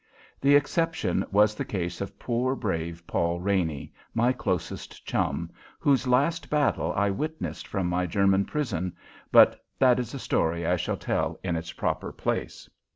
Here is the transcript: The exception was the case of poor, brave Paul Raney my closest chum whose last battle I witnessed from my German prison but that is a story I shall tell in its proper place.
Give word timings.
The 0.41 0.55
exception 0.55 1.23
was 1.29 1.53
the 1.53 1.63
case 1.63 2.01
of 2.01 2.17
poor, 2.17 2.55
brave 2.55 3.03
Paul 3.05 3.39
Raney 3.39 3.91
my 4.15 4.33
closest 4.33 5.05
chum 5.05 5.51
whose 5.77 6.07
last 6.07 6.49
battle 6.49 6.91
I 6.95 7.11
witnessed 7.11 7.67
from 7.67 7.85
my 7.85 8.07
German 8.07 8.45
prison 8.45 8.95
but 9.31 9.63
that 9.77 9.99
is 9.99 10.15
a 10.15 10.19
story 10.19 10.65
I 10.65 10.75
shall 10.75 10.97
tell 10.97 11.39
in 11.43 11.55
its 11.55 11.71
proper 11.71 12.11
place. 12.11 12.67